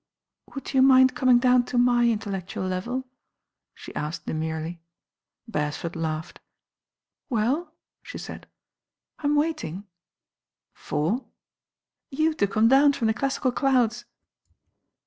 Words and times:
"Would 0.55 0.73
you 0.73 0.81
mind 0.81 1.15
coming 1.15 1.37
down 1.37 1.63
to 1.65 1.77
my 1.77 2.05
intellec 2.05 2.47
tual 2.47 2.67
level?" 2.67 3.07
she 3.75 3.93
asked 3.93 4.25
demurely. 4.25 4.81
Beresford 5.47 5.95
laughed. 5.95 6.39
"Well?" 7.29 7.75
she 8.01 8.17
said, 8.17 8.47
"I'm 9.19 9.35
waiting." 9.35 9.85
"For?" 10.73 11.27
"You 12.09 12.33
to 12.33 12.47
come 12.47 12.67
down 12.67 12.93
from 12.93 13.09
the 13.09 13.13
classical 13.13 13.51
clouds." 13.51 14.05